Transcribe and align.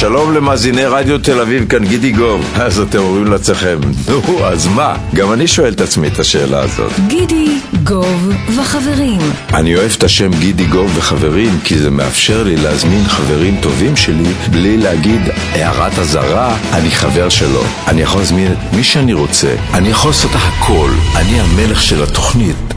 שלום 0.00 0.34
למאזיני 0.34 0.84
רדיו 0.84 1.18
תל 1.18 1.40
אביב, 1.40 1.68
כאן 1.68 1.84
גידי 1.84 2.12
גוב. 2.12 2.44
אז 2.64 2.80
אתם 2.80 2.98
אומרים 2.98 3.26
לעצמכם, 3.26 3.78
נו, 4.08 4.46
אז 4.46 4.66
מה? 4.66 4.96
גם 5.14 5.32
אני 5.32 5.46
שואל 5.46 5.72
את 5.72 5.80
עצמי 5.80 6.08
את 6.08 6.18
השאלה 6.18 6.60
הזאת. 6.60 6.92
גידי, 7.06 7.58
גוב 7.84 8.32
וחברים. 8.56 9.20
אני 9.54 9.76
אוהב 9.76 9.92
את 9.98 10.04
השם 10.04 10.30
גידי 10.30 10.64
גוב 10.64 10.92
וחברים, 10.96 11.58
כי 11.64 11.78
זה 11.78 11.90
מאפשר 11.90 12.42
לי 12.42 12.56
להזמין 12.56 13.04
חברים 13.04 13.56
טובים 13.62 13.96
שלי 13.96 14.32
בלי 14.50 14.76
להגיד 14.76 15.20
הערת 15.52 15.98
אזהרה, 15.98 16.56
אני 16.72 16.90
חבר 16.90 17.28
שלו. 17.28 17.62
אני 17.86 18.02
יכול 18.02 18.20
להזמין 18.20 18.52
את 18.52 18.74
מי 18.76 18.84
שאני 18.84 19.12
רוצה, 19.12 19.56
אני 19.74 19.88
יכול 19.88 20.10
לעשות 20.10 20.30
הכל, 20.34 20.90
אני 21.16 21.40
המלך 21.40 21.82
של 21.82 22.02
התוכנית. 22.02 22.69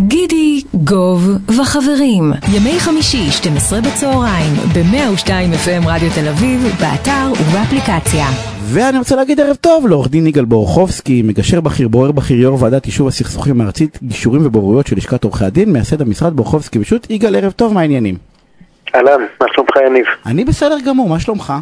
גידי, 0.00 0.62
גוב 0.74 1.28
וחברים. 1.60 2.32
ימי 2.56 2.80
חמישי, 2.80 3.30
12 3.30 3.80
בצהריים, 3.80 4.52
ב-102 4.74 5.28
FM 5.28 5.86
רדיו 5.86 6.10
תל 6.14 6.28
אביב, 6.28 6.62
באתר 6.80 7.32
ובאפליקציה. 7.32 8.26
ואני 8.64 8.98
רוצה 8.98 9.16
להגיד 9.16 9.40
ערב 9.40 9.56
טוב 9.56 9.86
לעורך 9.86 10.08
דין 10.08 10.26
יגאל 10.26 10.44
בורחובסקי, 10.44 11.22
מגשר 11.22 11.60
בכיר, 11.60 11.88
בורר 11.88 12.12
בכיר, 12.12 12.40
יו"ר 12.40 12.62
ועדת 12.62 12.86
יישוב 12.86 13.08
הסכסוכים 13.08 13.60
הארצית, 13.60 13.98
גישורים 14.02 14.46
ובוררויות 14.46 14.86
של 14.86 14.96
לשכת 14.96 15.24
עורכי 15.24 15.44
הדין, 15.44 15.72
מייסד 15.72 16.02
המשרד 16.02 16.32
בורחובסקי 16.32 16.78
פשוט. 16.78 17.10
יגאל, 17.10 17.36
ערב 17.36 17.52
טוב, 17.52 17.72
מה 17.72 17.80
העניינים? 17.80 18.14
אהלן, 18.94 19.20
מה 19.40 19.46
שלומך 19.54 19.70
יניב? 19.86 20.04
אני 20.26 20.44
בסדר 20.44 20.76
גמור, 20.86 21.08
מה 21.08 21.20
שלומך? 21.20 21.52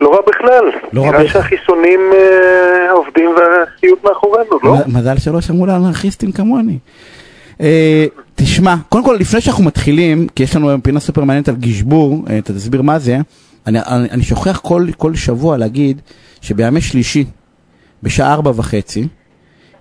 לא 0.00 0.10
רע 0.10 0.18
בכלל. 0.26 0.80
לא 0.92 1.02
רע 1.02 1.10
נראה 1.10 1.24
בכלל. 1.24 1.42
שהחיסונים 1.42 2.00
אה, 2.12 2.92
עובדים 2.92 3.30
והסיוט 3.30 4.04
מאחורינו, 4.04 4.58
לא? 4.62 4.76
מזל 4.86 5.18
שלא 5.18 5.40
שמעו 5.40 5.66
לאנרכיסטים 5.66 6.32
כמוני. 6.32 6.78
אה, 7.60 8.06
תשמע, 8.34 8.74
קודם 8.88 9.04
כל 9.04 9.16
לפני 9.20 9.40
שאנחנו 9.40 9.64
מתחילים, 9.64 10.26
כי 10.34 10.42
יש 10.42 10.56
לנו 10.56 10.68
היום 10.68 10.80
פינה 10.80 11.00
סופר 11.00 11.24
מעניינת 11.24 11.48
על 11.48 11.56
גשבור, 11.56 12.24
אה, 12.30 12.38
אתה 12.38 12.52
תסביר 12.52 12.82
מה 12.82 12.98
זה, 12.98 13.18
אני, 13.66 13.78
אני, 13.78 14.10
אני 14.10 14.22
שוכח 14.22 14.60
כל, 14.64 14.86
כל 14.96 15.14
שבוע 15.14 15.56
להגיד 15.56 16.00
שבימי 16.40 16.80
שלישי, 16.80 17.24
בשעה 18.02 18.32
ארבע 18.32 18.52
וחצי, 18.54 19.08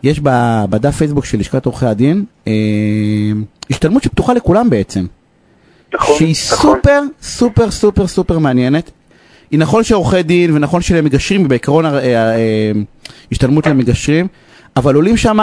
יש 0.04 0.20
בדף 0.70 0.96
פייסבוק 0.96 1.26
של 1.26 1.40
לשכת 1.40 1.66
עורכי 1.66 1.86
הדין, 1.86 2.26
אה, 2.48 2.54
השתלמות 3.70 4.04
שפתוחה 4.04 4.34
לכולם 4.34 4.70
בעצם. 4.70 5.06
נכון, 5.94 6.18
שהיא 6.18 6.36
נכון. 6.54 6.76
סופר 6.76 7.02
סופר 7.22 7.72
סופר 7.72 8.08
סופר 8.08 8.40
מעניינת. 8.40 8.92
היא 9.52 9.60
נכון 9.60 9.84
שעורכי 9.84 10.24
דין 10.24 10.56
ונכון 10.56 10.82
שלמגשרים, 10.82 11.48
בעיקרון 11.48 11.86
אה, 11.86 12.00
אה, 12.00 12.72
השתלמות 13.32 13.68
למגשרים, 13.68 14.28
אבל 14.78 14.96
עולים 14.96 15.18
שם, 15.18 15.40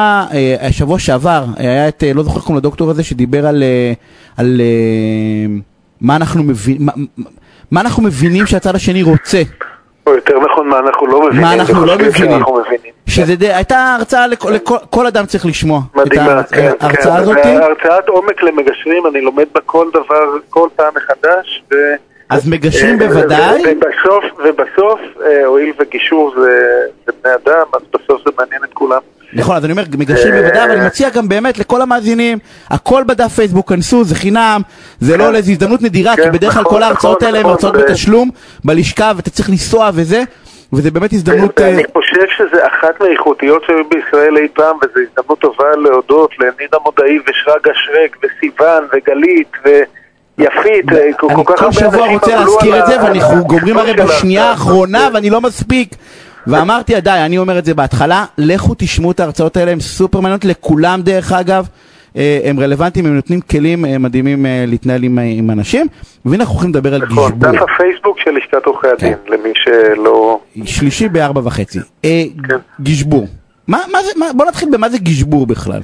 השבוע 0.60 0.98
שעבר, 0.98 1.44
אה, 1.60 1.64
היה 1.64 1.88
את, 1.88 2.04
אה, 2.04 2.12
לא 2.14 2.22
זוכר 2.22 2.40
קוראים 2.40 2.56
לדוקטור 2.56 2.90
הזה, 2.90 3.02
שדיבר 3.02 3.46
על, 3.46 3.62
אה, 3.62 3.92
על 4.36 4.60
אה, 4.60 5.54
מה 6.00 6.16
אנחנו 6.16 6.42
מבינים, 6.42 6.86
מה, 6.86 6.92
מה 7.70 7.80
אנחנו 7.80 8.02
מבינים 8.02 8.46
שהצד 8.46 8.74
השני 8.74 9.02
רוצה. 9.02 9.42
או 10.06 10.14
יותר 10.14 10.38
נכון, 10.38 10.68
מה 10.68 10.78
אנחנו 10.78 11.06
לא 11.06 11.26
מבינים. 11.26 11.42
מה 11.42 11.54
אנחנו 11.54 11.86
לא 11.86 11.94
מבינים. 11.94 12.12
שאנחנו 12.12 12.60
מבינים. 12.60 12.92
שזה 13.06 13.36
די, 13.36 13.52
הייתה 13.52 13.94
הרצאה, 13.98 14.26
לכל, 14.26 14.50
לכל, 14.50 14.76
כל 14.90 15.06
אדם 15.06 15.26
צריך 15.26 15.46
לשמוע 15.46 15.80
את 15.90 15.96
מדהימה, 15.96 16.42
כן, 16.42 16.56
כן. 16.56 16.72
ההרצאה 16.80 17.16
הזאת. 17.16 17.36
הרצאת 17.36 18.08
עומק 18.08 18.42
למגשרים, 18.42 19.06
אני 19.06 19.20
לומד 19.20 19.46
בה 19.54 19.60
כל 19.66 19.86
דבר, 19.90 20.38
כל 20.50 20.68
פעם 20.76 20.92
מחדש. 20.96 21.62
ו... 21.72 21.74
אז 22.32 22.48
מגשרים 22.48 23.02
אה, 23.02 23.08
בוודאי. 23.08 23.62
ו- 23.62 23.68
ובסוף, 23.68 24.24
ובסוף, 24.44 25.00
אה, 25.26 25.46
הואיל 25.46 25.72
וגישור 25.78 26.34
זה, 26.40 26.60
זה 27.06 27.12
בני 27.22 27.32
אדם, 27.34 27.66
אז 27.72 27.80
בסוף 27.94 28.22
זה 28.26 28.30
מעניין 28.38 28.64
את 28.64 28.72
כולם. 28.74 29.00
נכון, 29.32 29.56
אז 29.56 29.64
אני 29.64 29.72
אומר, 29.72 29.82
מגשרים 29.98 30.34
אה, 30.34 30.42
בוודאי, 30.42 30.64
אבל 30.64 30.72
אני 30.72 30.86
מציע 30.86 31.10
גם 31.10 31.28
באמת 31.28 31.58
לכל 31.58 31.82
המאזינים, 31.82 32.38
הכל 32.70 33.02
בדף 33.06 33.32
פייסבוק, 33.32 33.68
כנסו, 33.68 34.04
זה 34.04 34.14
חינם, 34.14 34.60
זה 35.00 35.16
לא 35.16 35.24
כן. 35.24 35.32
לאיזו 35.32 35.50
הזדמנות 35.50 35.82
נדירה, 35.82 36.16
כי 36.16 36.22
כן, 36.22 36.32
בדרך 36.32 36.52
כלל 36.52 36.62
נכון, 36.62 36.76
כל 36.76 36.82
ההרצאות 36.82 37.22
נכון, 37.22 37.26
האלה 37.26 37.38
הן 37.38 37.42
נכון, 37.42 37.52
הרצאות 37.52 37.76
ו- 37.76 37.78
בתשלום, 37.78 38.30
בלשכה, 38.64 39.12
ואתה 39.16 39.30
צריך 39.30 39.50
לנסוע 39.50 39.90
וזה, 39.94 40.22
וזה 40.72 40.90
באמת 40.90 41.12
הזדמנות... 41.12 41.60
אה, 41.60 41.66
ואני 41.66 41.82
חושב 41.92 42.26
שזה 42.36 42.66
אחת 42.66 43.00
מהאיכותיות 43.00 43.62
שהיו 43.66 43.84
בישראל 43.88 44.36
אי 44.36 44.48
פעם, 44.54 44.76
וזו 44.76 45.00
הזדמנות 45.08 45.38
טובה 45.40 45.76
להודות 45.76 46.30
לנירה 46.38 46.78
מודעי 46.84 47.18
ושרגא 47.28 47.70
שרק 47.74 48.16
וסיוון 48.22 48.84
וגלית 48.92 49.52
ויפית, 49.64 50.01
אה, 50.40 50.46
כל 51.18 51.26
אני 51.28 51.36
כל 51.36 51.42
כך 51.46 51.58
כל 51.58 51.64
הרבה 51.64 51.72
שבוע 51.72 52.00
אנשים 52.00 52.12
רוצה 52.12 52.36
להזכיר 52.36 52.78
את 52.78 52.86
זה, 52.86 53.02
ואנחנו 53.02 53.44
גומרים 53.44 53.78
הרי 53.78 53.92
בשנייה. 53.92 54.50
האחרונה, 54.50 55.08
ואני 55.14 55.30
לא 55.30 55.40
מספיק. 55.40 55.94
ואמרתי, 56.46 57.00
די, 57.00 57.10
אני 57.10 57.38
אומר 57.38 57.58
את 57.58 57.64
זה 57.64 57.74
בהתחלה, 57.74 58.24
לכו 58.38 58.74
תשמעו 58.78 59.10
את 59.10 59.20
ההרצאות 59.20 59.56
האלה, 59.56 59.70
הן 59.72 59.80
סופר 59.80 60.20
מעניינות 60.20 60.44
לכולם 60.44 61.02
דרך 61.02 61.32
אגב. 61.32 61.68
אה, 62.16 62.40
הם 62.44 62.60
רלוונטיים, 62.60 63.06
הם 63.06 63.14
נותנים 63.14 63.40
כלים 63.40 63.84
אה, 63.84 63.98
מדהימים 63.98 64.46
להתנהל 64.66 65.02
עם, 65.02 65.18
עם 65.18 65.50
אנשים. 65.50 65.86
והנה 66.24 66.42
אנחנו 66.42 66.54
הולכים 66.54 66.70
לדבר 66.70 66.94
על 66.94 67.02
נכון, 67.02 67.32
גשבור. 67.32 67.52
דף 67.52 67.62
הפייסבוק 67.62 68.18
של 68.18 68.30
לשכת 68.30 68.66
עורכי 68.66 68.88
הדין, 68.88 69.14
כן. 69.26 69.32
למי 69.32 69.52
שלא... 69.54 70.38
שלישי 70.64 71.08
בארבע 71.08 71.40
וחצי. 71.44 71.78
כן. 72.02 72.56
גשבור. 72.80 73.26
מה, 73.68 73.78
מה 73.92 74.02
זה, 74.02 74.10
מה, 74.16 74.26
בוא 74.36 74.46
נתחיל 74.46 74.68
במה 74.72 74.88
זה 74.88 74.98
גשבור 74.98 75.46
בכלל. 75.46 75.80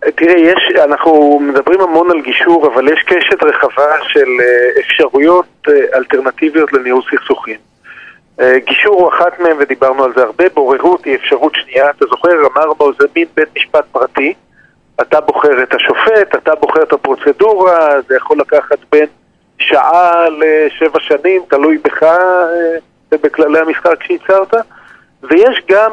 תראה, 0.00 0.38
יש, 0.38 0.76
אנחנו 0.84 1.40
מדברים 1.42 1.80
המון 1.80 2.10
על 2.10 2.20
גישור, 2.20 2.66
אבל 2.66 2.88
יש 2.88 3.02
קשת 3.06 3.42
רחבה 3.42 3.92
של 4.08 4.28
אה, 4.40 4.80
אפשרויות 4.80 5.46
אה, 5.68 5.98
אלטרנטיביות 5.98 6.72
לניהול 6.72 7.02
סכסוכים. 7.10 7.56
אה, 8.40 8.58
גישור 8.58 8.94
הוא 8.94 9.08
אחת 9.08 9.40
מהן, 9.40 9.56
ודיברנו 9.58 10.04
על 10.04 10.12
זה 10.16 10.22
הרבה, 10.22 10.44
בוררות 10.54 11.04
היא 11.04 11.16
אפשרות 11.16 11.52
שנייה. 11.54 11.90
אתה 11.90 12.06
זוכר, 12.06 12.46
אמרנו, 12.54 12.92
זה 13.00 13.06
מין 13.16 13.26
בית 13.34 13.48
משפט 13.56 13.84
פרטי. 13.92 14.34
אתה 15.00 15.20
בוחר 15.20 15.62
את 15.62 15.74
השופט, 15.74 16.34
אתה 16.34 16.54
בוחר 16.54 16.82
את 16.82 16.92
הפרוצדורה, 16.92 18.00
זה 18.08 18.16
יכול 18.16 18.38
לקחת 18.38 18.78
בין 18.92 19.06
שעה 19.58 20.26
לשבע 20.28 21.00
שנים, 21.00 21.42
תלוי 21.48 21.78
בך 21.78 22.02
ובכללי 23.12 23.58
המשחק 23.58 24.02
שייצרת. 24.02 24.54
ויש 25.22 25.62
גם 25.68 25.90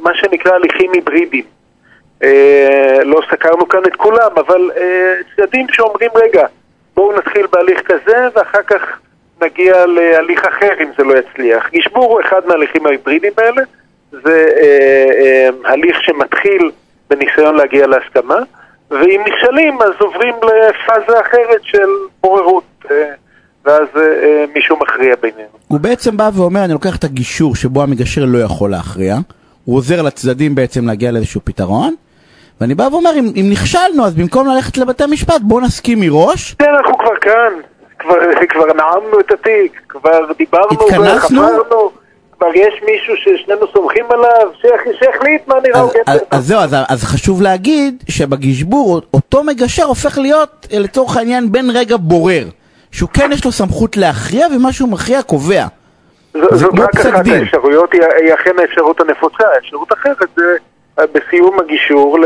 מה 0.00 0.14
שנקרא 0.14 0.52
הליכים 0.52 0.92
היברידיים. 0.92 1.55
אה, 2.26 3.04
לא 3.04 3.20
סקרנו 3.30 3.68
כאן 3.68 3.80
את 3.86 3.96
כולם, 3.96 4.30
אבל 4.36 4.70
אה, 4.76 5.14
צדדים 5.36 5.66
שאומרים, 5.70 6.10
רגע, 6.14 6.46
בואו 6.96 7.16
נתחיל 7.18 7.46
בהליך 7.52 7.80
כזה, 7.80 8.28
ואחר 8.34 8.62
כך 8.62 8.82
נגיע 9.42 9.86
להליך 9.86 10.44
אחר 10.44 10.72
אם 10.80 10.90
זה 10.98 11.04
לא 11.04 11.14
יצליח. 11.18 11.70
גשבור 11.72 12.04
הוא 12.04 12.20
אחד 12.20 12.40
מההליכים 12.46 12.86
ההיברידיים 12.86 13.32
האלה, 13.38 13.62
זה 14.12 14.46
אה, 14.62 15.48
הליך 15.64 15.96
שמתחיל 16.02 16.70
בניסיון 17.10 17.56
להגיע 17.56 17.86
להסכמה, 17.86 18.38
ואם 18.90 19.22
נכשלים 19.26 19.82
אז 19.82 19.92
עוברים 19.98 20.34
לפאזה 20.34 21.20
אחרת 21.20 21.62
של 21.62 21.88
בוררות, 22.20 22.84
ואז 23.64 23.86
אה, 23.96 24.44
מישהו 24.54 24.76
מכריע 24.76 25.14
בינינו. 25.22 25.48
הוא 25.68 25.80
בעצם 25.80 26.16
בא 26.16 26.30
ואומר, 26.34 26.64
אני 26.64 26.72
לוקח 26.72 26.96
את 26.96 27.04
הגישור 27.04 27.56
שבו 27.56 27.82
המגשר 27.82 28.24
לא 28.24 28.38
יכול 28.38 28.70
להכריע, 28.70 29.16
הוא 29.64 29.76
עוזר 29.76 30.02
לצדדים 30.02 30.54
בעצם 30.54 30.86
להגיע 30.86 31.10
לאיזשהו 31.10 31.40
פתרון, 31.44 31.94
ואני 32.60 32.74
בא 32.74 32.88
ואומר, 32.92 33.10
אם, 33.18 33.32
אם 33.36 33.46
נכשלנו, 33.50 34.06
אז 34.06 34.14
במקום 34.14 34.48
ללכת 34.48 34.76
לבתי 34.76 35.04
משפט, 35.10 35.40
בואו 35.40 35.60
נסכים 35.60 36.00
מראש. 36.00 36.54
כן, 36.58 36.74
אנחנו 36.78 36.98
כבר 36.98 37.16
כאן, 37.20 37.52
כבר, 37.98 38.14
כבר 38.52 38.66
נעמנו 38.72 39.20
את 39.20 39.32
התיק, 39.32 39.80
כבר 39.88 40.32
דיברנו 40.38 40.66
התכנסנו? 40.72 41.42
וחפרנו, 41.42 41.90
כבר 42.38 42.46
יש 42.54 42.74
מישהו 42.86 43.14
ששנינו 43.16 43.66
סומכים 43.72 44.04
עליו, 44.10 44.48
שיח- 44.60 44.98
שיחליט 44.98 45.48
מה 45.48 45.54
נראה 45.64 45.80
אז, 45.80 45.86
הוגן. 45.86 46.00
אז, 46.06 46.20
אז 46.30 46.46
זהו, 46.46 46.60
אז, 46.60 46.76
אז 46.88 47.04
חשוב 47.04 47.42
להגיד 47.42 48.04
שבגשבור 48.08 49.00
אותו 49.14 49.44
מגשר 49.44 49.84
הופך 49.84 50.18
להיות 50.18 50.66
אה, 50.72 50.78
לצורך 50.78 51.16
העניין 51.16 51.52
בן 51.52 51.70
רגע 51.70 51.96
בורר, 52.00 52.44
שהוא 52.92 53.08
כן 53.14 53.30
יש 53.32 53.44
לו 53.44 53.52
סמכות 53.52 53.96
להכריע 53.96 54.46
ומה 54.56 54.72
שהוא 54.72 54.88
מכריע 54.88 55.22
קובע. 55.22 55.66
זה 56.34 56.40
זאת 56.52 56.70
כמו 56.70 56.82
רק 56.82 56.90
פסק 56.96 57.06
אחת 57.14 57.24
דין. 57.24 57.34
האפשרויות, 57.42 57.92
היא, 57.92 58.00
היא 58.24 58.34
אכן 58.34 58.50
האפשרות 58.58 59.00
הנפוצה. 59.00 59.44
האפשרות 59.56 59.92
אחרת 59.92 60.16
זה 60.36 60.42
בסיום 61.00 61.60
הגישור 61.60 62.18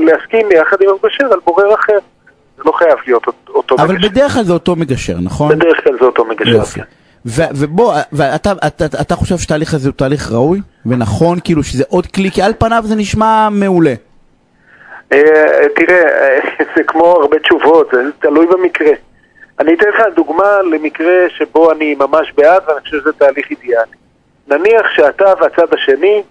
להסכים 0.00 0.48
יחד 0.52 0.76
עם 0.82 0.88
המגשר 0.88 1.32
על 1.32 1.38
בורר 1.44 1.74
אחר. 1.74 1.98
זה 2.56 2.62
לא 2.66 2.72
חייב 2.72 2.98
להיות 3.06 3.26
אות- 3.26 3.48
אותו 3.54 3.74
אבל 3.78 3.94
מגשר. 3.94 4.08
בדרך 4.08 4.32
כלל 4.32 4.44
זה 4.44 4.52
אותו 4.52 4.76
מגשר, 4.76 5.14
נכון? 5.22 5.48
בדרך 5.58 5.84
כלל 5.84 5.96
זה 6.00 6.04
אותו 6.04 6.24
מגשר. 6.24 6.50
יופי. 6.50 6.80
כן. 6.80 6.86
ו- 7.26 7.42
ובוא, 7.56 7.94
ואתה 8.12 8.52
אתה, 8.66 8.84
אתה 9.00 9.14
חושב 9.16 9.38
שהתהליך 9.38 9.74
הזה 9.74 9.88
הוא 9.88 9.94
תהליך 9.96 10.32
ראוי 10.32 10.60
ונכון, 10.86 11.38
כאילו 11.44 11.62
שזה 11.62 11.84
עוד 11.88 12.06
כלי, 12.06 12.30
כי 12.30 12.42
על 12.42 12.52
פניו 12.58 12.82
זה 12.86 12.94
נשמע 12.94 13.48
מעולה. 13.52 13.94
אה, 15.12 15.18
תראה, 15.76 16.02
אה, 16.02 16.38
זה 16.76 16.82
כמו 16.84 17.04
הרבה 17.06 17.38
תשובות, 17.38 17.88
זה 17.92 18.02
תלוי 18.20 18.46
במקרה. 18.46 18.90
אני 19.60 19.74
אתן 19.74 19.88
לך 19.88 20.02
דוגמה 20.16 20.62
למקרה 20.72 21.12
שבו 21.38 21.72
אני 21.72 21.94
ממש 21.94 22.32
בעד 22.36 22.62
ואני 22.68 22.80
חושב 22.80 23.00
שזה 23.00 23.12
תהליך 23.12 23.50
אידיאלי. 23.50 23.92
נניח 24.48 24.86
שאתה 24.96 25.32
והצד 25.40 25.74
השני 25.74 26.22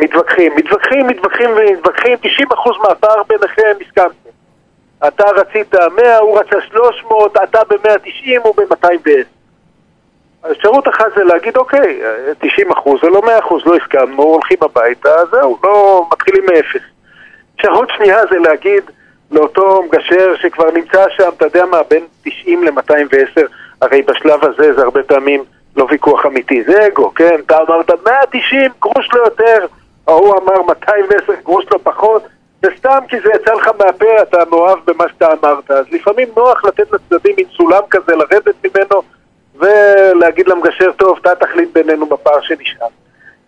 מתווכחים, 0.00 0.52
מתווכחים, 0.56 1.06
מתווכחים 1.06 1.50
ומתווכחים, 1.50 2.18
90% 2.24 2.78
מהפער 2.82 3.22
ביניכם 3.28 3.72
הסכמתם. 3.80 4.30
אתה 5.08 5.24
רצית 5.24 5.74
100, 5.96 6.18
הוא 6.18 6.38
רצה 6.38 6.56
300, 6.60 7.36
אתה 7.36 7.60
ב-190, 7.68 8.40
הוא 8.42 8.54
ב-210. 8.56 9.08
האפשרות 10.44 10.88
אחת 10.88 11.06
זה 11.16 11.24
להגיד, 11.24 11.56
אוקיי, 11.56 12.00
90 12.40 12.72
אחוז 12.72 13.00
זה 13.02 13.08
לא 13.08 13.22
100 13.22 13.38
אחוז, 13.38 13.62
לא 13.66 13.76
הסכמנו, 13.76 14.22
הולכים 14.22 14.58
הביתה, 14.62 15.10
זהו, 15.30 15.58
לא 15.64 16.06
מתחילים 16.12 16.46
מאפס. 16.46 16.82
אפשרות 17.56 17.88
שנייה 17.96 18.18
זה 18.30 18.38
להגיד, 18.38 18.82
לאותו 19.30 19.82
מגשר 19.82 20.34
שכבר 20.36 20.70
נמצא 20.70 21.04
שם, 21.10 21.28
אתה 21.36 21.46
יודע 21.46 21.66
מה, 21.66 21.82
בין 21.90 22.06
90 22.24 22.64
ל-210, 22.64 23.40
הרי 23.82 24.02
בשלב 24.02 24.44
הזה 24.44 24.72
זה 24.74 24.82
הרבה 24.82 25.02
פעמים 25.02 25.44
לא 25.76 25.86
ויכוח 25.90 26.26
אמיתי, 26.26 26.62
זה 26.64 26.86
אגו, 26.86 27.14
כן? 27.14 27.36
אתה 27.46 27.56
אמרת 27.68 27.90
190, 28.06 28.70
גרוש 28.80 29.08
לא 29.14 29.20
יותר, 29.20 29.66
ההוא 30.06 30.34
אמר 30.38 30.62
210, 30.62 31.32
גרוש 31.44 31.64
לא 31.72 31.78
פחות, 31.82 32.22
וסתם 32.62 32.98
כי 33.08 33.16
זה 33.20 33.30
יצא 33.34 33.54
לך 33.54 33.70
מהפה, 33.78 34.22
אתה 34.22 34.38
מאוהב 34.50 34.78
במה 34.84 35.04
שאתה 35.08 35.26
אמרת. 35.32 35.70
אז 35.70 35.84
לפעמים 35.90 36.28
נוח 36.36 36.64
לתת 36.64 36.92
לצדדים 36.92 37.34
מין 37.36 37.46
סולם 37.56 37.82
כזה, 37.90 38.16
לרדת 38.16 38.54
ממנו, 38.64 39.02
ולהגיד 39.54 40.48
למגשר, 40.48 40.92
טוב, 40.92 41.18
אתה 41.20 41.34
תחליט 41.34 41.68
בינינו 41.72 42.06
בפער 42.06 42.40
שנשאר. 42.40 42.86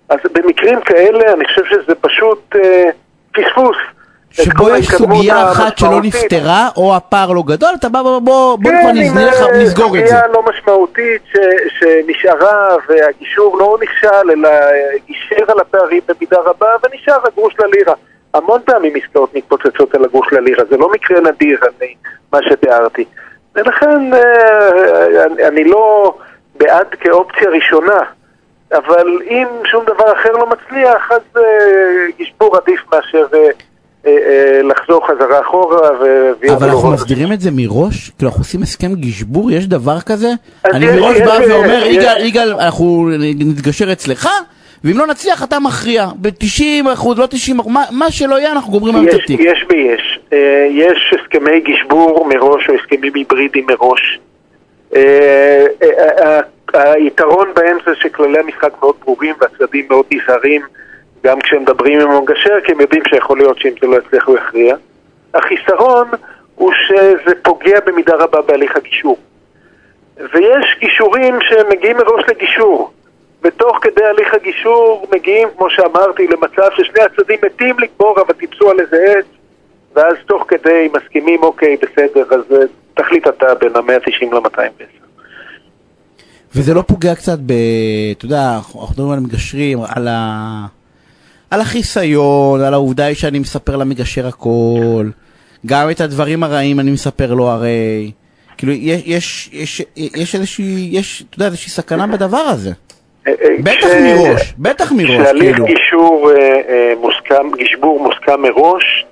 אז 0.08 0.18
במקרים 0.32 0.80
כאלה, 0.80 1.32
אני 1.32 1.44
חושב 1.44 1.64
שזה 1.64 1.94
פשוט 1.94 2.56
אה, 2.56 2.90
פספוס. 3.32 3.76
שבו 4.42 4.68
יש 4.76 4.90
סוגיה 4.90 5.52
אחת 5.52 5.78
שלא. 5.78 6.00
נפתרה, 6.02 6.68
או 6.76 6.96
הפער 6.96 7.32
לא 7.32 7.42
גדול, 7.46 7.70
אתה 7.78 7.88
בא, 7.88 8.02
בוא, 8.02 8.18
בוא, 8.18 8.56
בוא 8.56 8.70
כבר 8.70 8.80
כן, 8.80 9.18
אה, 9.18 9.62
נסגור 9.62 9.98
את 9.98 10.00
זה. 10.00 10.06
סוגיה 10.06 10.26
לא 10.26 10.42
משמעותית 10.42 11.22
ש, 11.32 11.36
שנשארה 11.78 12.76
והגישור 12.88 13.58
לא 13.58 13.78
נכשל, 13.82 14.30
אלא 14.30 14.48
גישר 15.06 15.44
על 15.52 15.60
הפערים 15.60 16.00
במידה 16.08 16.38
רבה 16.40 16.68
ונשאר 16.84 17.18
הגרוש 17.24 17.54
ללירה. 17.58 17.94
המון 18.34 18.60
פעמים 18.64 18.92
עסקאות 18.96 19.34
מתפוצצות 19.34 19.94
על 19.94 20.04
הגרוש 20.04 20.32
ללירה, 20.32 20.64
זה 20.70 20.76
לא 20.76 20.92
מקרה 20.92 21.20
נדיר, 21.20 21.60
אני, 21.62 21.94
מה 22.32 22.38
שתיארתי. 22.42 23.04
ולכן 23.54 24.14
אה, 24.14 25.24
אני, 25.24 25.48
אני 25.48 25.64
לא 25.64 26.14
בעד 26.54 26.86
כאופציה 27.00 27.50
ראשונה, 27.50 28.00
אבל 28.72 29.18
אם 29.30 29.46
שום 29.64 29.84
דבר 29.84 30.12
אחר 30.12 30.32
לא 30.32 30.46
מצליח, 30.46 31.12
אז 31.12 31.20
אה, 31.36 31.42
גישבור 32.16 32.56
עדיף 32.56 32.80
מאשר 32.92 33.26
אה, 33.34 33.48
לחזור 34.62 35.06
חזרה 35.06 35.40
אחורה 35.40 35.90
ו... 36.00 36.32
אבל 36.52 36.68
אנחנו 36.68 36.90
מסדירים 36.92 37.32
את 37.32 37.40
זה 37.40 37.50
מראש? 37.52 38.10
כאילו 38.18 38.28
אנחנו 38.28 38.40
עושים 38.40 38.62
הסכם 38.62 38.94
גשבור? 38.94 39.50
יש 39.50 39.66
דבר 39.66 40.00
כזה? 40.00 40.28
אני 40.64 40.86
מראש 40.86 41.20
בא 41.20 41.38
ואומר, 41.48 41.84
יגאל, 41.86 42.24
יגאל, 42.24 42.52
אנחנו 42.52 43.08
נתגשר 43.18 43.92
אצלך, 43.92 44.28
ואם 44.84 44.98
לא 44.98 45.06
נצליח 45.06 45.44
אתה 45.44 45.58
מכריע. 45.60 46.06
ב-90 46.20 46.62
אחוז, 46.92 47.18
לא 47.18 47.26
90 47.26 47.58
אחוז, 47.60 47.72
מה- 47.72 47.84
מה 47.90 48.10
שלא 48.10 48.34
יהיה 48.38 48.52
אנחנו 48.52 48.72
גומרים 48.72 48.94
היום 48.94 49.08
את 49.08 49.12
יש, 49.14 49.20
התיק. 49.24 49.40
יש 49.40 49.64
ויש. 49.70 50.20
אה, 50.32 50.38
יש 50.70 51.14
הסכמי 51.20 51.60
גשבור 51.60 52.26
מראש 52.28 52.68
או 52.68 52.74
הסכמים 52.74 53.14
היברידיים 53.14 53.66
מראש. 53.68 54.20
אה, 54.96 55.64
אה, 55.82 56.40
אה, 56.74 56.92
היתרון 56.92 57.48
בהם 57.56 57.76
זה 57.86 57.92
שכללי 58.02 58.38
המשחק 58.38 58.70
מאוד 58.82 58.94
ברורים 59.04 59.34
והצדדים 59.40 59.86
מאוד 59.90 60.04
נזהרים 60.12 60.62
גם 61.24 61.40
כשהם 61.40 61.62
מדברים 61.62 62.00
עם 62.00 62.10
המגשר, 62.10 62.60
כי 62.64 62.72
הם 62.72 62.80
יודעים 62.80 63.02
שיכול 63.08 63.38
להיות 63.38 63.58
שאם 63.58 63.72
זה 63.80 63.86
לא 63.86 63.96
יצליח 63.96 64.26
הוא 64.26 64.36
יכריע. 64.38 64.76
החיסרון 65.34 66.08
הוא 66.54 66.72
שזה 66.86 67.32
פוגע 67.42 67.80
במידה 67.86 68.14
רבה 68.14 68.42
בהליך 68.42 68.76
הגישור. 68.76 69.18
ויש 70.16 70.76
גישורים 70.80 71.34
שמגיעים 71.48 71.96
מראש 71.96 72.24
לגישור. 72.28 72.90
ותוך 73.42 73.78
כדי 73.82 74.04
הליך 74.04 74.34
הגישור 74.34 75.06
מגיעים, 75.12 75.48
כמו 75.56 75.70
שאמרתי, 75.70 76.26
למצב 76.26 76.68
ששני 76.76 77.02
הצדדים 77.02 77.38
מתים 77.44 77.78
לקבור, 77.78 78.16
אבל 78.26 78.34
טיפסו 78.34 78.70
על 78.70 78.80
איזה 78.80 78.96
עץ, 78.96 79.26
ואז 79.94 80.14
תוך 80.26 80.44
כדי 80.48 80.88
מסכימים, 80.94 81.42
אוקיי, 81.42 81.76
בסדר, 81.76 82.24
אז 82.34 82.40
אה, 82.52 82.66
תחליט 82.94 83.28
אתה 83.28 83.54
בין 83.54 83.76
ה-190 83.76 84.34
ל-210. 84.34 85.04
וזה 86.54 86.74
לא 86.74 86.82
פוגע 86.82 87.14
קצת 87.14 87.38
ב... 87.38 87.52
אתה 88.18 88.24
יודע, 88.24 88.54
אנחנו 88.56 88.88
מדברים 88.92 89.10
על 89.12 89.20
מגשרים, 89.20 89.78
על 89.96 90.08
ה... 90.08 90.66
על 91.54 91.60
החיסיון, 91.60 92.60
על 92.60 92.74
העובדה 92.74 93.14
שאני 93.14 93.38
מספר 93.38 93.76
למגשר 93.76 94.26
הכל, 94.26 95.06
גם 95.66 95.90
את 95.90 96.00
הדברים 96.00 96.42
הרעים 96.42 96.80
אני 96.80 96.90
מספר 96.90 97.34
לו 97.34 97.48
הרי. 97.48 98.10
כאילו, 98.58 98.72
יש, 98.72 99.04
יש, 99.06 99.50
יש, 99.52 99.82
יש 100.16 100.34
איזושהי, 100.34 100.88
יש, 100.92 101.24
אתה 101.30 101.36
יודע, 101.36 101.46
איזושהי 101.46 101.70
סכנה 101.70 102.06
בדבר 102.06 102.36
הזה. 102.38 102.70
אה, 103.26 103.32
אה, 103.42 103.48
בטח 103.62 103.86
כש- 103.86 103.94
מראש, 104.02 104.54
בטח 104.58 104.92
מראש, 104.92 105.10
כשהליך 105.10 105.42
כאילו. 105.56 105.64
גישור 105.66 106.30
אה, 106.30 106.36
אה, 106.68 106.92
מוסכם, 107.00 107.50
גשבור 107.58 108.00
מוסכם 108.00 108.42
מראש, 108.42 109.06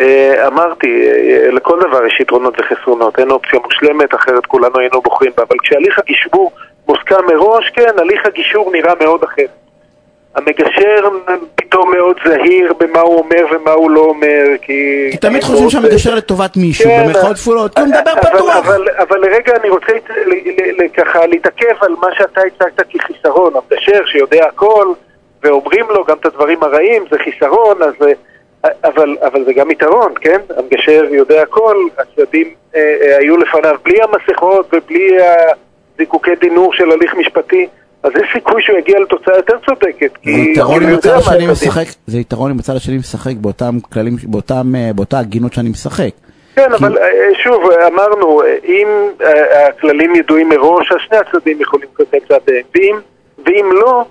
אה, 0.00 0.46
אמרתי, 0.46 0.86
אה, 0.86 1.50
לכל 1.52 1.78
דבר 1.88 2.06
יש 2.06 2.20
יתרונות 2.20 2.54
וחסרונות, 2.60 3.18
אין 3.18 3.30
אופציה 3.30 3.58
מושלמת, 3.64 4.14
אחרת 4.14 4.46
כולנו 4.46 4.78
היינו 4.78 5.00
בוחרים 5.02 5.32
בה, 5.36 5.42
אבל 5.48 5.56
כשהליך 5.62 5.98
הגישור 5.98 6.52
מוסכם 6.88 7.24
מראש, 7.34 7.70
כן, 7.74 7.90
הליך 7.98 8.20
הגישור 8.26 8.72
נראה 8.72 8.92
מאוד 9.00 9.22
אחר. 9.24 9.46
המגשר 10.34 11.08
פתאום 11.54 11.90
מאוד 11.94 12.16
זהיר 12.26 12.72
במה 12.80 13.00
הוא 13.00 13.18
אומר 13.18 13.46
ומה 13.52 13.70
הוא 13.70 13.90
לא 13.90 14.00
אומר, 14.00 14.44
כי... 14.62 15.08
כי 15.10 15.16
תמיד 15.16 15.42
חושבים 15.42 15.70
שהמגשר 15.70 16.14
לטובת 16.14 16.56
מישהו, 16.56 16.84
כן, 16.90 17.02
במרכאות 17.04 17.36
כפולות, 17.36 17.78
הוא 17.78 17.86
מדבר 17.86 18.12
אבל- 18.12 18.20
פתוח. 18.36 18.56
אבל, 18.56 18.86
אבל 18.98 19.18
לרגע 19.18 19.52
אני 19.60 19.68
רוצה 19.70 19.92
לת- 19.92 20.10
ל- 20.10 20.30
ל- 20.30 20.82
ל- 20.84 20.88
ככה 20.88 21.26
להתעכב 21.26 21.74
על 21.80 21.92
מה 22.00 22.08
שאתה 22.18 22.40
הצגת 22.40 22.86
כחיסרון, 22.98 23.52
המגשר 23.56 24.06
שיודע 24.06 24.46
הכל, 24.48 24.92
ואומרים 25.42 25.86
לו 25.90 26.04
גם 26.04 26.16
את 26.20 26.26
הדברים 26.26 26.62
הרעים, 26.62 27.04
זה 27.10 27.16
חיסרון, 27.18 27.82
אז... 27.82 27.94
אבל, 28.84 29.16
אבל 29.22 29.44
זה 29.44 29.52
גם 29.52 29.70
יתרון, 29.70 30.12
כן? 30.20 30.40
המגשר 30.56 31.04
יודע 31.10 31.42
הכל, 31.42 31.76
הצדדים 31.98 32.48
אה, 32.76 32.80
אה, 33.02 33.16
היו 33.18 33.36
לפניו 33.36 33.74
בלי 33.84 33.98
המסכות 34.02 34.70
ובלי 34.72 35.16
הזיקוקי 35.94 36.34
דינור 36.40 36.72
של 36.74 36.90
הליך 36.90 37.14
משפטי, 37.14 37.66
אז 38.02 38.12
יש 38.16 38.28
סיכוי 38.32 38.62
שהוא 38.62 38.78
יגיע 38.78 39.00
לתוצאה 39.00 39.36
יותר 39.36 39.54
צודקת. 39.66 40.12
זה 40.24 40.30
יתרון 40.30 40.82
אם 40.82 40.94
הצד 40.94 41.10
השני. 41.10 41.46
משחק, 41.46 41.86
זה 42.06 42.18
יתרון 42.18 42.50
אם 42.50 42.58
הצד 42.58 42.76
השני 42.76 42.96
משחק 42.98 43.34
באותם 43.36 43.80
כללים, 43.92 44.16
באותם, 44.22 44.74
אה, 44.76 44.90
באותה 44.94 45.18
הגינות 45.18 45.52
שאני 45.52 45.68
משחק. 45.68 46.10
כן, 46.54 46.72
אבל 46.72 46.98
אה, 46.98 47.28
שוב, 47.44 47.70
אה, 47.70 47.86
אמרנו, 47.86 48.42
אם 48.64 48.88
הכללים 49.68 50.14
ידועים 50.14 50.48
מראש, 50.48 50.92
אז 50.92 50.98
שני 51.08 51.16
הצדדים 51.16 51.60
יכולים 51.60 51.88
לקבל 51.98 52.18
צעדיהם. 52.28 53.00
ואם, 53.46 53.70
לא, 53.72 54.04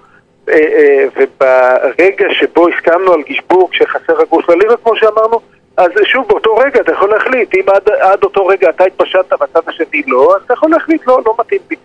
וברגע 1.16 2.26
שבו 2.32 2.68
הסכמנו 2.70 3.14
על 3.14 3.22
גשבור 3.30 3.70
כשחסר 3.72 4.22
הגוש 4.22 4.46
ללירה, 4.50 4.78
כמו 4.78 4.96
שאמרנו, 4.96 5.40
אז 5.78 5.92
שוב, 6.04 6.28
באותו 6.28 6.56
רגע 6.56 6.82
אתה 6.82 6.92
יכול 6.92 7.10
להחליט, 7.10 7.56
אם 7.56 7.64
עד, 7.68 7.90
עד 7.90 8.24
אותו 8.24 8.48
רגע 8.48 8.70
אתה 8.70 8.84
התפשטת 8.84 9.34
והצד 9.40 9.60
השני 9.68 10.04
לא, 10.08 10.36
אז 10.36 10.42
אתה 10.46 10.54
יכול 10.54 10.72
להחליט, 10.72 11.08
לא, 11.08 11.20
לא 11.26 11.36
מתאים 11.40 11.62
לי. 11.72 11.78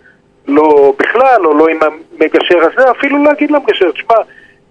לא 0.47 0.93
בכלל, 0.99 1.45
או 1.45 1.53
לא 1.53 1.67
עם 1.67 1.79
המגשר 1.81 2.57
הזה, 2.59 2.91
אפילו 2.91 3.23
להגיד 3.23 3.51
למגשר, 3.51 3.91
תשמע, 3.91 4.15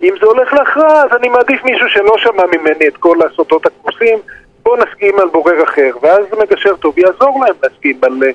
אם 0.03 0.15
זה 0.21 0.27
הולך 0.27 0.53
להכרעה, 0.53 1.03
אז 1.03 1.11
אני 1.19 1.29
מעדיף 1.29 1.65
מישהו 1.65 1.89
שלא 1.89 2.15
שמע 2.19 2.43
ממני 2.47 2.89
את 2.89 2.97
כל 2.97 3.17
הסודות 3.27 3.67
הכמוסים, 3.67 4.19
בוא 4.63 4.77
נסכים 4.79 5.19
על 5.19 5.29
בורר 5.29 5.65
אחר, 5.65 5.91
ואז 6.03 6.25
מגשר 6.41 6.77
טוב 6.77 6.99
יעזור 6.99 7.45
להם 7.45 7.55
להסכים 7.63 7.99
על, 8.03 8.23
אה, 8.27 8.31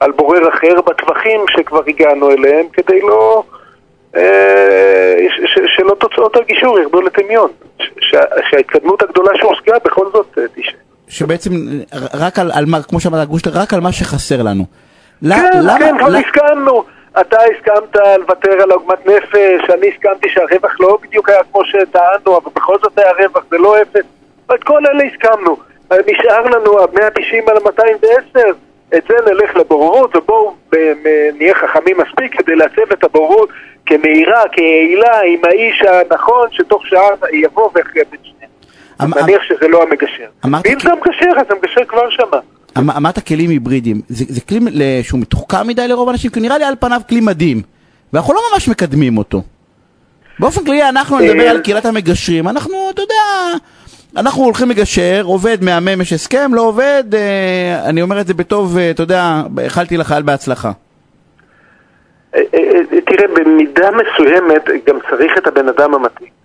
על 0.00 0.12
בורר 0.12 0.48
אחר 0.48 0.80
בטווחים 0.86 1.40
שכבר 1.56 1.82
הגענו 1.86 2.30
אליהם, 2.30 2.66
כדי 2.72 3.00
לא... 3.00 3.42
אה, 4.16 5.14
שלא 5.76 5.94
תוצאות 6.00 6.36
הגישור 6.36 6.78
ירדו 6.78 7.00
לטמיון, 7.00 7.50
שההתקדמות 8.50 9.02
הגדולה 9.02 9.30
שהושגה 9.34 9.74
בכל 9.84 10.06
זאת 10.12 10.38
אה, 10.38 10.42
תשעה. 10.54 10.74
שבעצם 11.08 11.50
רק 12.14 12.38
על, 12.38 12.50
על 12.54 12.64
מה, 12.66 12.82
כמו 12.82 13.00
שאמרת 13.00 13.28
רק 13.52 13.74
על 13.74 13.80
מה 13.80 13.92
שחסר 13.92 14.42
לנו. 14.42 14.64
כן, 15.28 15.50
כן, 15.78 15.98
כבר 15.98 16.08
הסכמנו. 16.16 16.84
אתה 17.20 17.36
הסכמת 17.42 17.96
לוותר 18.18 18.62
על 18.62 18.70
עוגמת 18.72 19.06
נפש, 19.06 19.70
אני 19.70 19.88
הסכמתי 19.94 20.28
שהרווח 20.28 20.80
לא 20.80 20.98
בדיוק 21.02 21.28
היה 21.28 21.38
כמו 21.52 21.64
שטענו, 21.64 22.36
אבל 22.36 22.50
בכל 22.56 22.76
זאת 22.82 22.98
היה 22.98 23.12
רווח, 23.12 23.44
זה 23.50 23.58
לא 23.58 23.82
אפס. 23.82 24.04
את 24.54 24.64
כל 24.64 24.86
אלה 24.86 25.04
הסכמנו. 25.04 25.56
נשאר 26.06 26.42
לנו 26.42 26.80
ה-190 26.80 27.50
על 27.50 27.56
210, 27.64 28.40
את 28.96 29.02
זה 29.08 29.30
נלך 29.32 29.56
לבוררות, 29.56 30.16
ובואו 30.16 30.54
נהיה 31.38 31.54
חכמים 31.54 31.96
מספיק 32.00 32.38
כדי 32.38 32.54
לעצב 32.56 32.92
את 32.92 33.04
הבוררות 33.04 33.48
כמהירה, 33.86 34.42
כיעילה, 34.52 35.20
עם 35.20 35.40
האיש 35.44 35.82
הנכון, 35.82 36.48
שתוך 36.50 36.86
שעה 36.86 37.08
יבוא 37.32 37.70
ויכריע 37.74 38.04
בין 38.10 38.20
שניהם. 38.22 38.50
אמ- 39.02 39.22
נניח 39.24 39.42
שזה 39.42 39.68
לא 39.68 39.82
המגשר. 39.82 40.26
ואם 40.44 40.78
כי- 40.78 40.86
זה 40.86 40.92
המגשר, 40.92 41.40
אז 41.40 41.46
המגשר 41.50 41.84
כבר 41.84 42.10
שמע. 42.10 42.38
אמ- 42.78 42.90
אמרת 42.90 43.26
כלים 43.26 43.50
היברידיים, 43.50 44.00
זה, 44.08 44.24
זה 44.28 44.40
כלי 44.40 44.60
שהוא 45.02 45.20
מתוחכם 45.20 45.66
מדי 45.66 45.88
לרוב 45.88 46.08
האנשים, 46.08 46.30
כי 46.30 46.40
נראה 46.40 46.58
לי 46.58 46.64
על 46.64 46.74
פניו 46.80 47.00
כלי 47.08 47.20
מדהים, 47.20 47.62
ואנחנו 48.12 48.34
לא 48.34 48.40
ממש 48.52 48.68
מקדמים 48.68 49.18
אותו. 49.18 49.42
באופן 50.38 50.64
כללי 50.64 50.88
אנחנו 50.88 51.18
נדבר 51.18 51.44
אה, 51.44 51.50
על 51.50 51.60
קהילת 51.60 51.84
המגשרים, 51.86 52.48
אנחנו, 52.48 52.90
אתה 52.90 53.02
יודע, 53.02 53.14
אנחנו 54.16 54.44
הולכים 54.44 54.70
לגשר, 54.70 55.22
עובד, 55.24 55.58
מהמם, 55.64 56.00
יש 56.00 56.12
הסכם, 56.12 56.54
לא 56.54 56.60
עובד, 56.60 57.04
אה, 57.14 57.88
אני 57.88 58.02
אומר 58.02 58.20
את 58.20 58.26
זה 58.26 58.34
בטוב, 58.34 58.78
אה, 58.78 58.90
אתה 58.90 59.02
יודע, 59.02 59.42
איחלתי 59.58 59.96
לחייל 59.96 60.22
בהצלחה. 60.22 60.72
אה, 62.34 62.40
אה, 62.54 63.00
תראה, 63.06 63.26
במידה 63.34 63.90
מסוימת 63.90 64.64
גם 64.86 64.98
צריך 65.10 65.32
את 65.38 65.46
הבן 65.46 65.68
אדם 65.68 65.94
המתאים. 65.94 66.42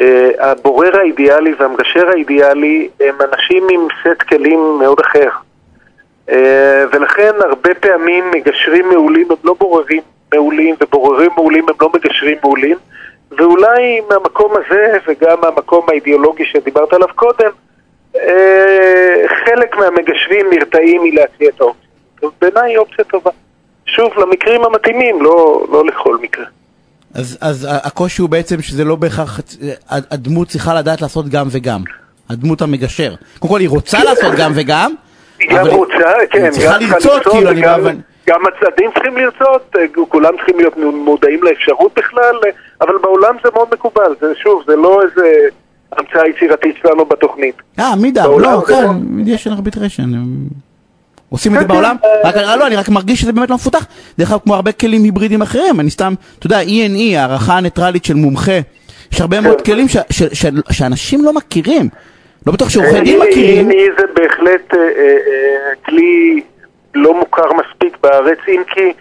אה, 0.00 0.28
הבורר 0.38 0.96
האידיאלי 0.96 1.54
והמגשר 1.58 2.08
האידיאלי 2.08 2.88
הם 3.00 3.14
אנשים 3.20 3.66
עם 3.70 3.80
סט 4.02 4.22
כלים 4.22 4.78
מאוד 4.82 5.00
אחר. 5.00 5.28
אה, 6.30 6.84
ולכן 6.92 7.32
הרבה 7.40 7.74
פעמים 7.80 8.24
מגשרים 8.30 8.88
מעולים 8.88 9.30
הם 9.30 9.36
לא 9.44 9.54
בוררים 9.58 10.02
מעולים, 10.34 10.74
ובוררים 10.80 11.30
מעולים 11.36 11.66
הם 11.68 11.74
לא 11.80 11.90
מגשרים 11.94 12.38
מעולים. 12.42 12.76
ואולי 13.38 14.00
מהמקום 14.10 14.52
הזה, 14.56 14.98
וגם 15.06 15.40
מהמקום 15.40 15.86
האידיאולוגי 15.88 16.44
שדיברת 16.44 16.92
עליו 16.92 17.08
קודם, 17.14 17.50
אה, 18.16 19.24
חלק 19.44 19.76
מהמגשרים 19.76 20.46
נרתעים 20.50 21.02
מלהציע 21.02 21.48
את 21.48 21.60
האופציה. 21.60 21.88
בעיניי 22.40 22.70
היא 22.70 22.78
אופציה 22.78 23.04
טובה. 23.04 23.30
שוב, 23.86 24.12
למקרים 24.18 24.64
המתאימים, 24.64 25.22
לא, 25.22 25.66
לא 25.72 25.86
לכל 25.86 26.18
מקרה. 26.18 26.44
אז, 27.14 27.38
אז 27.40 27.68
הקושי 27.70 28.22
הוא 28.22 28.30
בעצם 28.30 28.62
שזה 28.62 28.84
לא 28.84 28.96
בהכרח, 28.96 29.40
הדמות 29.88 30.48
צריכה 30.48 30.74
לדעת 30.74 31.00
לעשות 31.00 31.28
גם 31.28 31.46
וגם. 31.50 31.82
הדמות 32.30 32.62
המגשר. 32.62 33.14
קודם 33.38 33.52
כל 33.52 33.60
היא 33.60 33.68
רוצה 33.68 34.04
לעשות 34.04 34.34
גם 34.38 34.52
וגם. 34.54 34.94
גם 35.50 35.66
רוצה, 35.66 36.12
כן. 36.30 36.50
צריכה 36.50 36.78
לרצות, 36.78 37.22
כאילו, 37.22 37.50
אני 37.50 37.60
מאבן. 37.60 37.96
גם 38.28 38.40
הצדדים 38.46 38.90
צריכים 38.94 39.16
לרצות, 39.16 39.76
אה, 39.78 40.04
כולם 40.08 40.36
צריכים 40.36 40.56
להיות 40.58 40.74
מודעים 41.04 41.42
לאפשרות 41.42 41.92
בכלל, 41.96 42.34
אה, 42.46 42.50
אבל 42.80 42.94
בעולם 43.02 43.36
זה 43.44 43.50
מאוד 43.54 43.68
מקובל. 43.72 44.14
זה 44.20 44.26
שוב, 44.42 44.62
זה 44.66 44.76
לא 44.76 45.00
איזה 45.02 45.28
המצאה 45.92 46.28
יצירתית 46.28 46.76
שלנו 46.82 47.04
בתוכנית. 47.04 47.54
אה, 47.78 47.96
מידה, 47.96 48.22
בעולם 48.22 48.52
לא, 48.52 48.60
כן, 48.66 48.74
מאוד- 48.86 49.28
יש 49.28 49.46
ארביטרשן. 49.46 50.02
הם 50.02 50.24
עושים 51.28 51.54
את 51.54 51.60
זה 51.60 51.64
כן, 51.64 51.72
בעולם, 51.72 51.96
כן, 52.02 52.08
רק 52.28 52.36
לא, 52.36 52.66
אני 52.66 52.76
רק 52.76 52.88
מרגיש 52.88 53.20
שזה 53.20 53.32
באמת 53.32 53.50
לא 53.50 53.56
מפותח. 53.56 53.86
דרך 54.18 54.30
אגב, 54.30 54.40
כמו 54.44 54.54
הרבה 54.54 54.72
כלים 54.72 55.02
היברידיים 55.04 55.42
אחרים, 55.42 55.80
אני 55.80 55.90
סתם, 55.90 56.14
אתה 56.38 56.46
יודע, 56.46 56.62
E&E, 56.62 57.18
הערכה 57.18 57.56
הניטרלית 57.56 58.04
של 58.04 58.14
מומחה, 58.14 58.58
יש 59.12 59.20
הרבה 59.20 59.40
מאוד 59.40 59.60
כן. 59.60 59.72
כלים 59.72 59.88
ש- 59.88 59.96
ש- 60.10 60.46
שאנשים 60.72 61.24
לא 61.24 61.32
מכירים. 61.32 61.88
לא 62.46 62.52
בטוח 62.52 62.68
שעורכי 62.68 63.00
דין 63.00 63.22
אה, 63.22 63.28
מכירים. 63.28 63.70
E 63.70 64.00
זה 64.00 64.06
בהחלט 64.14 64.74
אה, 64.74 64.78
אה, 64.78 65.16
אה, 65.26 65.74
כלי 65.84 66.40
לא 66.94 67.14
מוכר 67.14 67.52
מספיק 67.52 67.96
בארץ, 68.02 68.38
אם 68.48 68.62
כי 68.74 68.92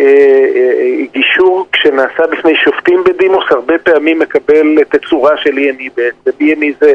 אה, 0.00 0.04
אה, 0.04 1.04
גישור 1.12 1.66
כשנעשה 1.72 2.22
בפני 2.32 2.52
שופטים 2.64 3.04
בדימוס 3.04 3.44
הרבה 3.50 3.74
פעמים 3.78 4.18
מקבל 4.18 4.84
תצורה 4.90 5.30
של 5.42 5.50
E&E 5.50 5.90
בעצם. 5.96 6.30
E&E 6.40 6.66
זה 6.80 6.92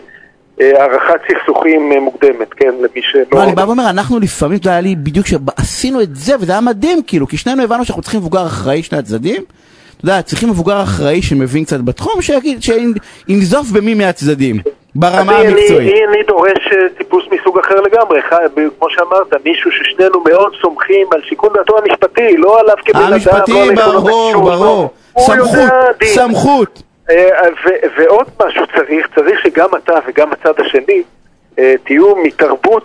אה, 0.62 0.82
הערכת 0.82 1.20
סכסוכים 1.28 1.92
אה, 1.92 2.00
מוקדמת, 2.00 2.54
כן, 2.54 2.74
למי 2.80 3.02
שלא... 3.02 3.24
לא, 3.32 3.44
אני 3.44 3.56
בא 3.56 3.62
ואומר, 3.62 3.90
אנחנו 3.90 4.20
לפעמים, 4.20 4.58
יודע, 4.58 4.72
היה 4.72 4.82
לי 4.82 4.96
בדיוק 4.96 5.26
שעשינו 5.28 6.02
את 6.02 6.16
זה, 6.16 6.36
וזה 6.40 6.52
היה 6.52 6.62
מדהים, 6.62 7.04
כאילו, 7.08 7.28
כי 7.28 7.38
שנינו 7.38 7.64
הבנו 7.64 7.86
שאנחנו 7.86 8.02
צריכים 8.02 8.20
מבוגר 8.20 8.46
אחראי 8.46 8.84
שני 8.84 8.98
הצדדים. 8.98 9.44
אתה 9.98 10.06
יודע, 10.06 10.22
צריכים 10.22 10.50
מבוגר 10.50 10.84
אחראי 10.84 11.22
שמבין 11.22 11.66
קצת 11.66 11.80
בתחום, 11.80 12.22
שיגיד, 12.22 12.60
שינזוף 12.64 13.72
במי 13.72 13.94
מהצדדים, 13.94 14.60
ברמה 14.96 15.38
המקצועית. 15.38 15.94
E&E 15.94 16.28
דורש 16.28 16.68
אה, 16.72 16.90
טיפוס 16.98 17.24
מסוג 17.32 17.60
אחר 17.60 17.82
לגמרי, 17.82 18.22
כמו 18.80 18.90
שאמרת, 18.90 19.34
מישהו 19.46 19.72
ששנינו 19.72 20.24
מאוד 20.30 20.54
סומכים 20.62 21.08
על 21.12 21.22
שיקול 21.24 21.50
דעתו 21.54 21.78
המשפטי, 21.78 22.38
לא 22.38 22.60
עליו 22.60 22.76
כבן 22.86 23.00
אדם, 23.00 23.10
לא 23.10 23.16
המשפטי, 23.16 23.76
ברור, 23.76 24.34
ברור. 24.34 24.90
סמכות. 25.20 25.60
סמכות. 26.04 26.84
אה, 27.10 27.30
ועוד 27.98 28.28
משהו 28.46 28.64
צריך, 28.76 29.08
צריך 29.16 29.40
שגם 29.44 29.70
אתה 29.84 29.94
וגם 30.08 30.32
הצד 30.32 30.54
השני 30.60 31.04
אה, 31.60 31.74
תהיו 31.84 32.16
מתרבות 32.16 32.84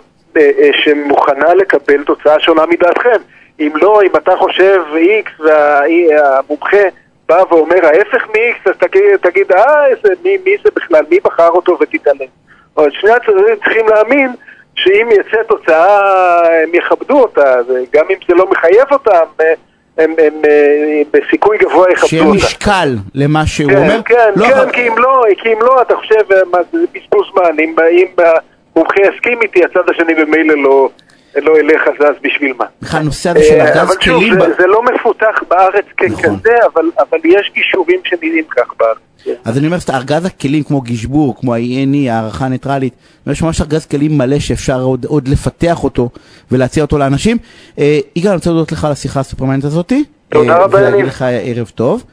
שמוכנה 0.83 1.53
לקבל 1.53 2.03
תוצאה 2.03 2.39
שונה 2.39 2.65
מדעתכם. 2.65 3.17
אם 3.59 3.71
לא, 3.75 4.01
אם 4.03 4.11
אתה 4.17 4.31
חושב 4.39 4.81
X 5.25 5.43
והמומחה 5.43 6.87
בא 7.29 7.43
ואומר 7.49 7.85
ההפך 7.85 8.27
מ-X, 8.27 8.69
אז 8.69 8.75
תגיד, 8.79 9.03
תגיד 9.21 9.51
אה, 9.51 9.87
איזה, 9.87 10.09
מי, 10.23 10.37
מי 10.45 10.55
זה 10.63 10.69
בכלל, 10.75 11.01
מי 11.09 11.19
בחר 11.23 11.47
אותו 11.49 11.77
ותתעלם. 11.81 12.29
אבל 12.77 12.89
שני 12.91 13.11
הצדדים 13.11 13.55
צריכים 13.63 13.87
להאמין 13.87 14.29
שאם 14.75 15.09
יצא 15.11 15.43
תוצאה 15.47 16.39
הם 16.63 16.69
יכבדו 16.73 17.19
אותה, 17.21 17.55
וגם 17.67 18.05
אם 18.09 18.15
זה 18.27 18.35
לא 18.35 18.49
מחייב 18.51 18.85
אותם, 18.91 19.25
אה, 19.41 19.53
הם, 19.97 20.11
הם, 20.17 20.33
אה, 20.49 21.01
בסיכוי 21.11 21.57
גבוה 21.57 21.91
יכבדו 21.91 22.07
שיהיה 22.07 22.23
אותה. 22.23 22.35
משקל 22.35 22.89
למה 23.15 23.45
שהוא 23.45 23.71
כן, 23.71 23.77
אומר. 23.77 24.01
כן, 24.05 24.29
לא, 24.35 24.45
כן, 24.45 24.53
אבל- 24.53 24.71
כי 24.71 24.87
אם 24.87 24.97
לא, 24.97 25.23
כי 25.41 25.53
אם 25.53 25.61
לא, 25.61 25.81
אתה 25.81 25.95
חושב, 25.95 26.31
אה, 26.33 26.37
מה 26.51 26.57
זה 26.71 26.79
זה 26.79 26.85
בזבוז 26.93 27.27
זמן, 27.33 27.59
אם, 27.63 27.75
אם 27.91 28.05
המומחה 28.75 29.01
יסכים 29.01 29.41
איתי, 29.41 29.63
הצד 29.65 29.89
השני 29.89 30.15
במילא 30.15 30.53
לא, 30.63 30.89
לא 31.35 31.59
ילך 31.59 31.81
אז 31.87 32.07
אז 32.09 32.15
בשביל 32.21 32.53
מה. 32.57 32.65
בכלל 32.81 32.99
הנושא 32.99 33.29
הזה 33.29 33.43
של 33.43 33.53
אה, 33.53 33.67
ארגז 33.67 33.81
אבל 33.81 33.95
שוב, 34.01 34.19
כלים, 34.19 34.33
זה, 34.33 34.53
זה 34.59 34.67
לא 34.67 34.83
מפותח 34.83 35.43
בארץ 35.47 35.85
נכון. 36.09 36.37
ככזה, 36.37 36.55
אבל, 36.73 36.85
אבל 36.99 37.19
יש 37.23 37.51
גישורים 37.55 37.99
שנראים 38.03 38.43
כך 38.49 38.73
בארץ. 38.79 38.97
כן. 39.23 39.33
אז 39.45 39.57
אני 39.57 39.67
אומר 39.67 39.77
ארגז 39.89 40.25
הכלים 40.25 40.63
כמו 40.63 40.81
גישבור, 40.81 41.35
כמו 41.39 41.55
ה-E&E, 41.55 42.11
הערכה 42.11 42.45
הניטרלית, 42.45 42.93
יש 43.27 43.41
ממש 43.41 43.61
ארגז 43.61 43.85
כלים 43.85 44.17
מלא 44.17 44.39
שאפשר 44.39 44.81
עוד, 45.07 45.27
לפתח 45.27 45.83
אותו 45.83 46.09
ולהציע 46.51 46.83
אותו 46.83 46.97
לאנשים. 46.97 47.37
אה, 47.79 47.99
יגאל, 48.15 48.29
אני 48.29 48.35
רוצה 48.35 48.49
להודות 48.49 48.71
לך 48.71 48.85
על 48.85 48.91
השיחה 48.91 49.19
הסופרמנט 49.19 49.63
הזאתי. 49.63 50.03
תודה 50.29 50.53
אה, 50.53 50.63
רבה, 50.63 50.77
ולהגיד 50.77 50.99
יניב. 50.99 51.07
לך 51.07 51.25
ערב 51.43 51.71
טוב. 51.75 52.03